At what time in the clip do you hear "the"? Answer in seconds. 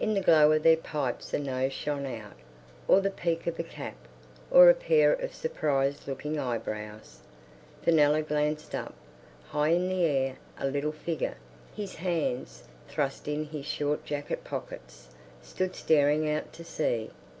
0.14-0.20, 3.00-3.12, 9.88-10.02